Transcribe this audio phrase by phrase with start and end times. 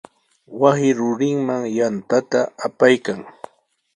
[0.59, 3.19] Wasi rurinman yantata apaykan.